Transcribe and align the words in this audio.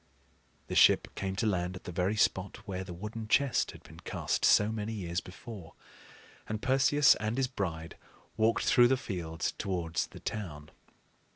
The 0.65 0.73
ship 0.73 1.13
came 1.13 1.35
to 1.35 1.45
land 1.45 1.75
at 1.75 1.83
the 1.83 1.91
very 1.91 2.15
spot 2.15 2.67
where 2.67 2.83
the 2.83 2.91
wooden 2.91 3.27
chest 3.27 3.69
had 3.69 3.83
been 3.83 3.99
cast 3.99 4.43
so 4.43 4.71
many 4.71 4.93
years 4.93 5.21
before; 5.21 5.75
and 6.49 6.59
Perseus 6.59 7.13
and 7.17 7.37
his 7.37 7.47
bride 7.47 7.97
walked 8.35 8.63
through 8.65 8.87
the 8.87 8.97
fields 8.97 9.51
towards 9.59 10.07
the 10.07 10.19
town. 10.19 10.71